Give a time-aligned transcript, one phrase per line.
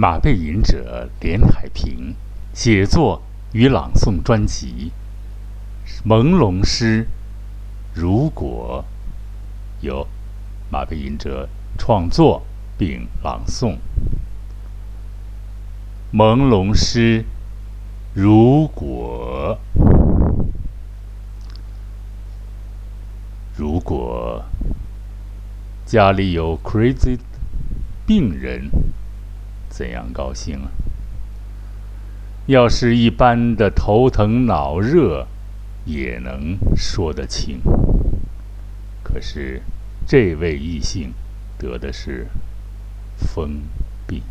[0.00, 2.14] 马背吟者连海平
[2.54, 3.20] 写作
[3.52, 4.92] 与朗诵专辑
[6.08, 7.04] 《朦胧诗》，
[8.00, 8.84] 如果
[9.80, 10.06] 由
[10.70, 12.44] 马背吟者创作
[12.78, 13.74] 并朗诵
[16.16, 17.22] 《朦胧诗》，
[18.14, 19.58] 如果
[23.56, 24.44] 如果
[25.84, 27.18] 家里有 crazy
[28.06, 28.87] 病人。
[29.68, 30.70] 怎样高兴啊！
[32.46, 35.26] 要是一般的头疼脑热，
[35.84, 37.60] 也能说得清。
[39.02, 39.62] 可是
[40.06, 41.12] 这位异性
[41.58, 42.26] 得的是
[43.16, 43.60] 疯
[44.06, 44.22] 病，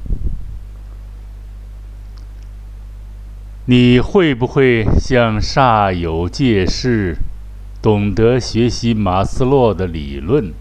[3.66, 7.18] 你会不会像煞有介事，
[7.82, 10.52] 懂得学习马斯洛的理论，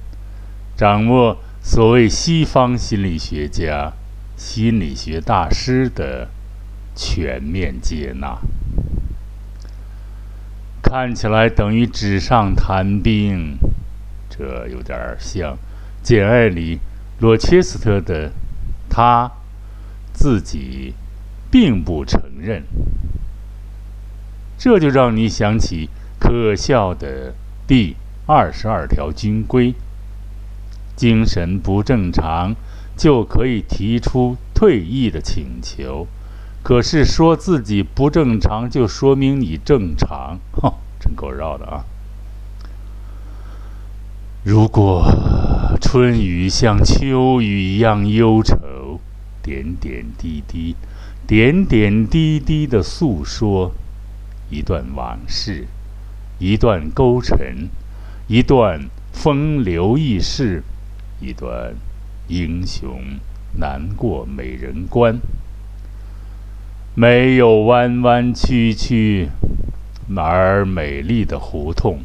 [0.76, 3.92] 掌握所谓西方心理学家？
[4.36, 6.29] 心理学大师的
[6.95, 8.38] 全面接纳，
[10.82, 13.57] 看起来等于纸上谈兵，
[14.29, 15.54] 这有点像
[16.02, 16.79] 《简爱》里
[17.18, 18.30] 罗切斯特的
[18.90, 19.30] 他
[20.12, 20.92] 自己
[21.51, 22.62] 并不承认，
[24.59, 27.34] 这就让你想起可笑的
[27.66, 29.74] 第二十二条军规：
[30.95, 32.54] 精神不正常。
[32.96, 36.06] 就可以提出退役的请求，
[36.62, 41.84] 可是说自己不正常，就说明你正常，哼，真够绕的啊！
[44.42, 45.04] 如果
[45.80, 49.00] 春雨像秋雨一样忧愁，
[49.42, 50.74] 点点滴滴，
[51.26, 53.72] 点点滴滴的诉说
[54.48, 55.66] 一段往事，
[56.38, 57.68] 一段勾陈，
[58.26, 60.62] 一段风流轶事，
[61.20, 61.74] 一段。
[62.29, 63.01] 英雄
[63.59, 65.21] 难过美人关，
[66.94, 69.28] 没有弯弯曲曲
[70.16, 72.00] 而美丽的胡同，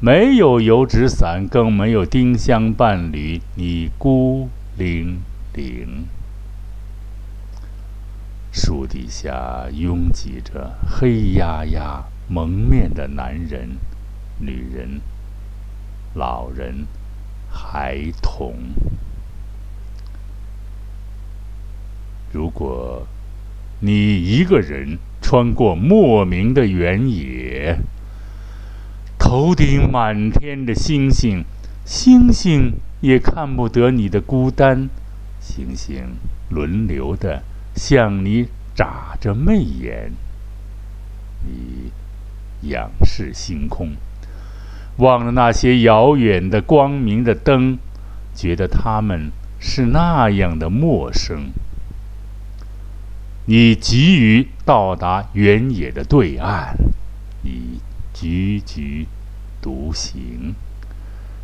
[0.00, 5.20] 没有油纸伞，更没有丁香伴侣，你孤零
[5.52, 6.06] 零。
[8.52, 13.70] 树底下拥挤着黑压压、蒙面的男人、
[14.38, 15.00] 女人、
[16.14, 16.86] 老人、
[17.50, 18.54] 孩童。
[22.34, 23.06] 如果
[23.78, 27.78] 你一个人穿过莫名的原野，
[29.16, 31.44] 头顶满天的星星，
[31.84, 34.88] 星星也看不得你的孤单，
[35.38, 36.16] 星星
[36.50, 37.44] 轮流的
[37.76, 40.10] 向你眨着媚眼，
[41.46, 41.92] 你
[42.68, 43.92] 仰视星空，
[44.96, 47.78] 望着那些遥远的光明的灯，
[48.34, 49.30] 觉得他们
[49.60, 51.52] 是那样的陌生。
[53.46, 56.74] 你急于到达原野的对岸，
[57.42, 57.78] 你
[58.14, 59.04] 踽踽
[59.60, 60.54] 独行，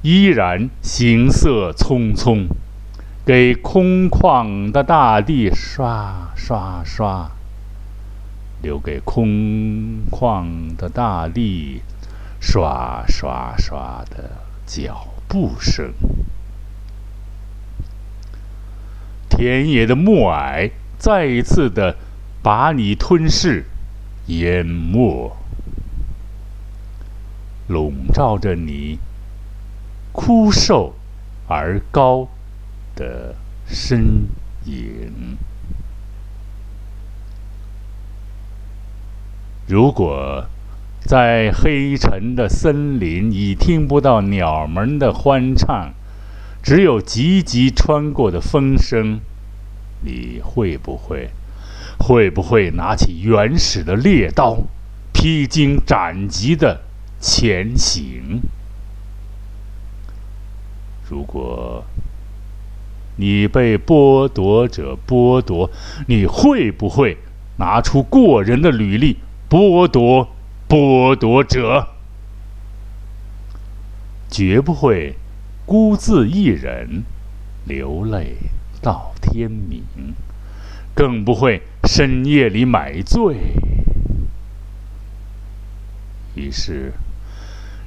[0.00, 2.46] 依然行色匆匆，
[3.26, 7.32] 给空旷的大地刷刷刷，
[8.62, 11.82] 留给空旷的大地
[12.40, 14.30] 刷刷刷的
[14.64, 15.92] 脚步声，
[19.28, 20.70] 田野的暮霭。
[21.00, 21.96] 再一次的
[22.42, 23.64] 把你吞噬、
[24.26, 25.34] 淹没，
[27.68, 28.98] 笼罩着你
[30.12, 30.94] 枯瘦
[31.48, 32.28] 而高
[32.94, 33.34] 的
[33.66, 34.28] 身
[34.66, 35.38] 影。
[39.66, 40.44] 如果
[41.00, 45.94] 在黑沉的森林已听不到鸟们的欢唱，
[46.62, 49.20] 只有急急穿过的风声。
[50.02, 51.30] 你会不会，
[51.98, 54.56] 会不会拿起原始的猎刀，
[55.12, 56.82] 披荆斩棘的
[57.20, 58.40] 前行？
[61.08, 61.84] 如果
[63.16, 65.70] 你被剥夺者剥夺，
[66.06, 67.18] 你会不会
[67.58, 69.18] 拿出过人的履历
[69.48, 70.28] 剥夺
[70.68, 71.88] 剥夺者？
[74.30, 75.16] 绝不会
[75.66, 77.02] 孤自一人
[77.66, 78.36] 流泪。
[78.82, 79.82] 到天明，
[80.94, 83.36] 更不会深夜里买醉。
[86.34, 86.92] 于是，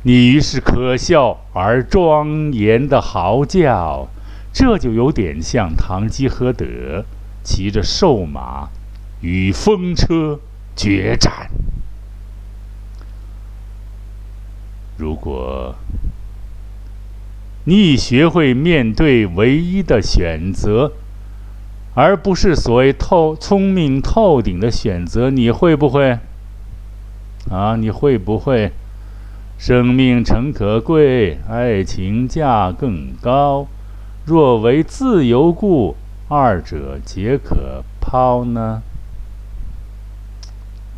[0.04, 4.08] 你于是可笑而庄严的嚎叫，
[4.54, 7.06] 这就有点像堂吉诃德
[7.44, 8.70] 骑着瘦马
[9.22, 10.40] 与风车
[10.76, 11.50] 决战。
[14.98, 15.76] 如果。
[17.66, 20.92] 你已学会面对唯一的选择，
[21.94, 26.20] 而不是所谓透聪明透顶的选择，你会不会？
[27.50, 28.72] 啊，你会不会？
[29.58, 33.68] 生命诚可贵，爱情价更高。
[34.26, 35.96] 若为自由故，
[36.28, 38.82] 二者皆可抛呢？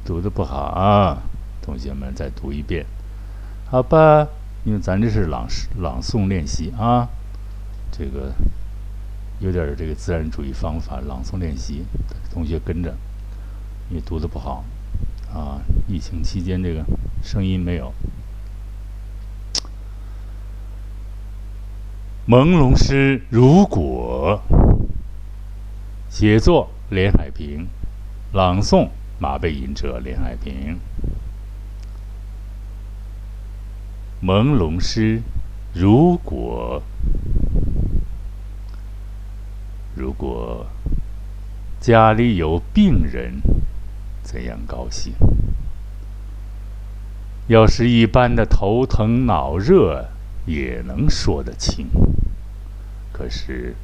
[0.04, 1.18] 读的不好啊，
[1.62, 2.86] 同学们再读一遍，
[3.70, 4.28] 好吧？
[4.66, 7.08] 因为咱这是朗诗朗诵练习啊，
[7.92, 8.34] 这个
[9.40, 11.86] 有点这个自然主义方法朗诵练习，
[12.34, 12.96] 同学跟着，
[13.90, 14.66] 你读的不好
[15.32, 15.62] 啊。
[15.88, 16.84] 疫情期间这个
[17.24, 17.94] 声音没有。
[22.28, 24.42] 朦胧诗如果
[26.10, 27.68] 写作连海平，
[28.34, 28.90] 朗诵
[29.20, 30.80] 马背吟者连海平。
[34.26, 35.22] 朦胧诗，
[35.72, 36.82] 如果，
[39.96, 40.66] 如果
[41.80, 43.34] 家里有病人，
[44.24, 45.14] 怎样高兴？
[47.46, 50.08] 要是一般的头疼脑热，
[50.48, 51.86] 也能说得清。
[53.14, 53.76] 可是，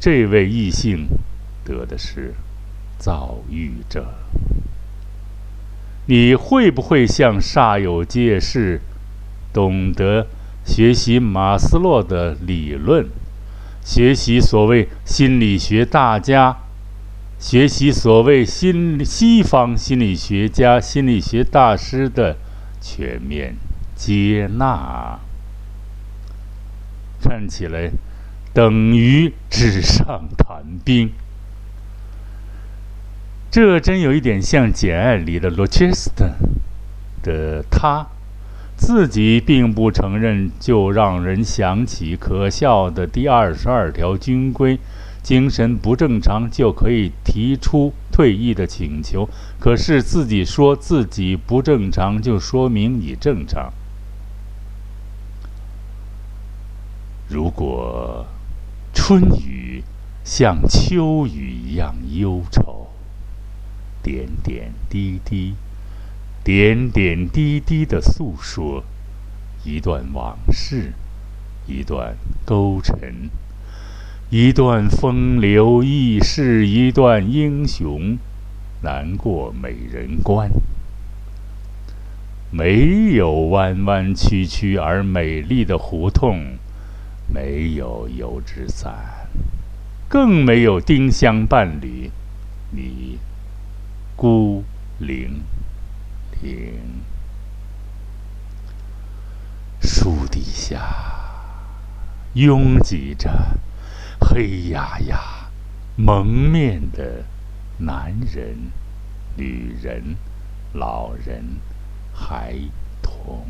[0.00, 1.06] 这位异性
[1.64, 2.34] 得的是
[2.98, 4.04] 躁郁症，
[6.06, 8.80] 你会不会向煞有介事？
[9.56, 10.26] 懂得
[10.66, 13.06] 学习马斯洛的理论，
[13.82, 16.58] 学习所谓心理学大家，
[17.38, 22.36] 学习所谓心西方心理学家、心理学大师的
[22.82, 23.56] 全面
[23.94, 25.20] 接纳，
[27.22, 27.90] 看起来
[28.52, 31.10] 等于纸上谈兵。
[33.50, 36.34] 这真有一点像《简爱》里的罗切斯特
[37.22, 38.06] 的他。
[38.76, 44.78] 自己并不承认，就让人想起可笑的第二十二条军规：
[45.22, 49.28] 精神不正常就可以提出退役的请求。
[49.58, 53.72] 可是自己说自己不正常，就说明你正常。
[57.28, 58.24] 如果
[58.94, 59.82] 春雨
[60.22, 62.86] 像秋雨一样忧愁，
[64.02, 65.54] 点点滴滴。
[66.46, 68.84] 点点滴滴的诉说，
[69.64, 70.92] 一段往事，
[71.66, 73.28] 一段勾陈，
[74.30, 78.16] 一段风流轶事，一段英雄
[78.82, 80.48] 难过美人关。
[82.52, 86.56] 没有弯弯曲曲而美丽的胡同，
[87.34, 88.94] 没有油纸伞，
[90.08, 92.08] 更没有丁香伴侣，
[92.70, 93.18] 你
[94.14, 94.62] 孤
[95.00, 95.40] 零。
[96.40, 97.02] 听，
[99.80, 100.80] 树底下
[102.34, 103.30] 拥挤着
[104.20, 105.18] 黑压压、
[105.96, 107.24] 蒙面的
[107.78, 108.70] 男人、
[109.36, 110.16] 女人、
[110.72, 111.56] 老人、
[112.12, 112.54] 孩
[113.02, 113.46] 童。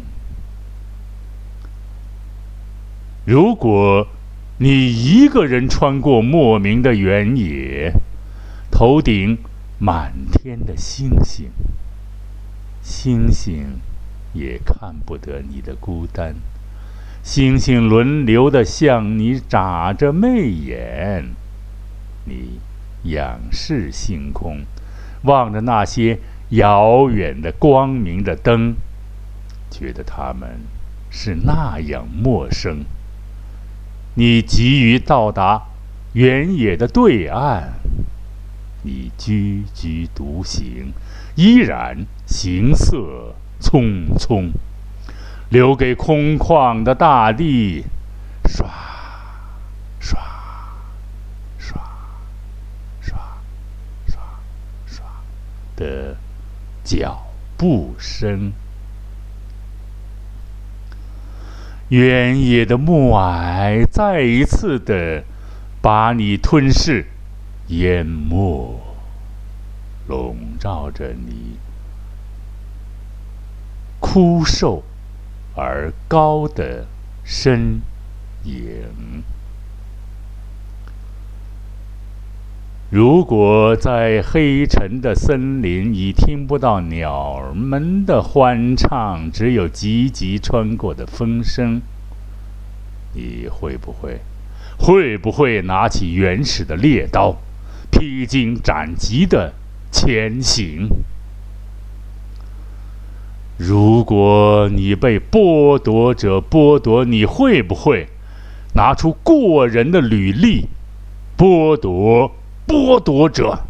[3.25, 4.06] 如果
[4.59, 7.93] 你一个人穿过莫名的原野，
[8.71, 9.38] 头顶
[9.79, 11.50] 满天的星星。
[12.88, 13.81] 星星
[14.33, 16.37] 也看不得你的孤单，
[17.21, 21.25] 星星轮流的向你眨着媚眼，
[22.27, 22.61] 你
[23.02, 24.61] 仰视星空，
[25.25, 28.76] 望着那些遥远的光明的灯，
[29.69, 30.61] 觉得它们
[31.11, 32.85] 是那样陌生。
[34.14, 35.64] 你急于到达
[36.12, 37.73] 原野的对岸，
[38.85, 40.93] 你踽踽独行。
[41.35, 44.50] 依然行色匆匆，
[45.49, 47.85] 留给空旷的大地，
[48.47, 48.68] 刷
[49.99, 50.21] 刷
[51.56, 51.80] 刷
[53.00, 53.18] 刷
[54.06, 54.18] 刷
[54.87, 55.04] 刷
[55.76, 56.16] 的
[56.85, 58.52] 脚步声。
[61.88, 65.23] 原野的暮霭再一次的
[65.80, 67.06] 把你吞噬、
[67.68, 68.80] 淹没。
[70.09, 71.59] 笼罩着你
[74.16, 74.82] 枯瘦
[75.54, 76.87] 而高的
[77.23, 77.82] 身
[78.44, 79.23] 影。
[82.88, 91.82] 如果在黑沉的森林已听不到鸟儿们的欢唱，只有急急穿过的风声，
[93.12, 94.20] 你会不会，
[94.78, 97.37] 会不会拿起原始的猎刀，
[97.90, 99.52] 披荆斩棘的？
[99.92, 100.88] 前行。
[103.58, 108.06] 如果你被剥夺者剥夺，你会不会
[108.75, 110.68] 拿出过人的履历，
[111.38, 112.32] 剥夺
[112.66, 113.60] 剥夺者，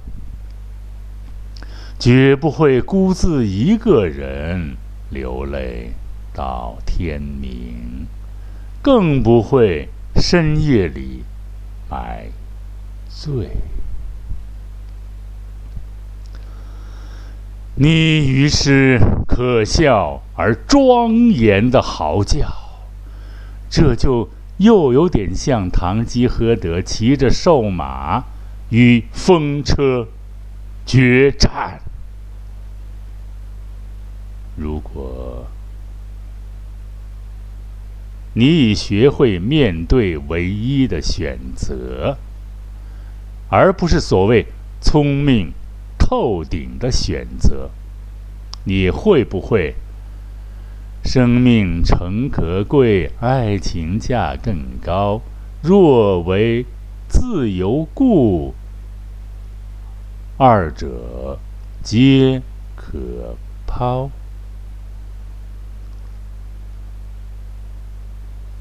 [2.00, 4.76] 绝不会孤自一个人
[5.10, 5.92] 流泪
[6.34, 8.06] 到天明，
[8.82, 11.22] 更不会深夜里
[11.88, 12.26] 买
[13.08, 13.48] 醉。
[17.78, 17.90] 你
[18.26, 22.48] 于是可笑而庄严的嚎叫，
[23.68, 28.24] 这就又有点像堂吉诃德骑着瘦马
[28.70, 30.08] 与风车
[30.86, 31.82] 决战。
[34.56, 35.46] 如果
[38.32, 42.16] 你已学会面对唯一的选择，
[43.50, 44.46] 而不是所谓
[44.80, 45.52] 聪明。
[46.08, 47.68] 透顶的选择，
[48.62, 49.74] 你会不会？
[51.04, 55.20] 生命诚可贵，爱情价更高。
[55.62, 56.64] 若为
[57.08, 58.54] 自由故，
[60.36, 61.40] 二者
[61.82, 62.40] 皆
[62.76, 63.36] 可
[63.66, 64.08] 抛。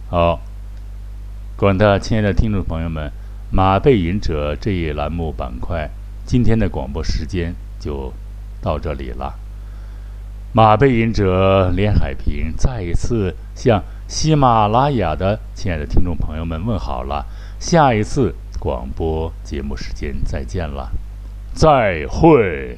[0.10, 0.42] 好，
[1.56, 3.10] 广大亲爱的听众朋友们，
[3.52, 5.92] 《马背吟者》这一栏目板块。
[6.25, 8.12] 今天的广播时间就
[8.62, 9.34] 到这里了。
[10.53, 17.25] 马背吟者连海平再一次向喜马拉雅的亲爱的听众朋友们问好了。
[17.60, 20.91] 下一次广播节目时间再见了，
[21.53, 22.77] 再会。